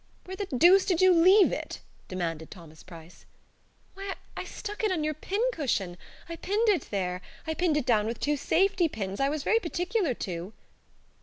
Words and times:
"Where 0.25 0.35
the 0.35 0.47
deuce 0.47 0.83
did 0.87 0.99
you 0.99 1.13
leave 1.13 1.51
it?" 1.51 1.79
demanded 2.07 2.49
Thomas 2.49 2.81
Price. 2.81 3.25
"Why, 3.93 4.15
I 4.35 4.45
stuck 4.45 4.83
it 4.83 4.91
on 4.91 5.03
your 5.03 5.13
pin 5.13 5.39
cushion! 5.53 5.95
I 6.27 6.37
pinned 6.37 6.69
it 6.69 6.87
there. 6.89 7.21
I 7.45 7.53
pinned 7.53 7.77
it 7.77 7.85
down 7.85 8.07
with 8.07 8.19
two 8.19 8.35
safety 8.35 8.89
pins. 8.89 9.19
I 9.19 9.29
was 9.29 9.43
very 9.43 9.59
particular 9.59 10.15
to." 10.15 10.53